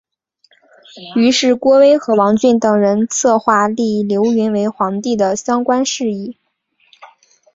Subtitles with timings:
[1.15, 6.37] 于是郭威和王峻等人策划立刘赟为皇帝的相关事宜。